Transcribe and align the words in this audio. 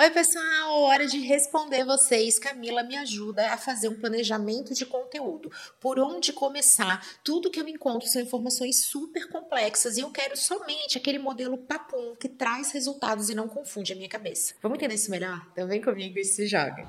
Oi, 0.00 0.10
pessoal, 0.10 0.82
hora 0.82 1.08
de 1.08 1.18
responder 1.18 1.84
vocês. 1.84 2.38
Camila 2.38 2.84
me 2.84 2.96
ajuda 2.96 3.52
a 3.52 3.56
fazer 3.56 3.88
um 3.88 3.98
planejamento 3.98 4.72
de 4.72 4.86
conteúdo. 4.86 5.50
Por 5.80 5.98
onde 5.98 6.32
começar? 6.32 7.04
Tudo 7.24 7.50
que 7.50 7.60
eu 7.60 7.66
encontro 7.66 8.06
são 8.06 8.22
informações 8.22 8.84
super 8.84 9.28
complexas 9.28 9.96
e 9.96 10.02
eu 10.02 10.10
quero 10.12 10.36
somente 10.36 10.96
aquele 10.96 11.18
modelo 11.18 11.58
papum 11.58 12.14
que 12.14 12.28
traz 12.28 12.70
resultados 12.70 13.28
e 13.28 13.34
não 13.34 13.48
confunde 13.48 13.92
a 13.92 13.96
minha 13.96 14.08
cabeça. 14.08 14.54
Vamos 14.62 14.78
entender 14.78 14.94
isso 14.94 15.10
melhor? 15.10 15.44
Então 15.50 15.66
vem 15.66 15.82
comigo 15.82 16.16
e 16.16 16.24
se 16.24 16.46
joga. 16.46 16.86